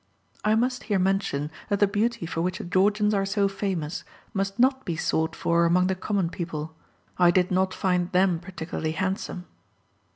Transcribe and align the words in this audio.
I 0.43 0.55
must 0.55 0.85
here 0.85 0.97
mention 0.97 1.51
that 1.69 1.79
the 1.79 1.85
beauty 1.85 2.25
for 2.25 2.41
which 2.41 2.57
the 2.57 2.63
Georgians 2.63 3.13
are 3.13 3.23
so 3.23 3.47
famous 3.47 4.03
must 4.33 4.57
not 4.57 4.83
be 4.83 4.95
sought 4.97 5.35
for 5.35 5.63
among 5.63 5.85
the 5.85 5.93
common 5.93 6.31
people. 6.31 6.73
I 7.19 7.29
did 7.29 7.51
not 7.51 7.71
find 7.71 8.11
them 8.11 8.39
particularly 8.39 8.93
handsome. 8.93 9.45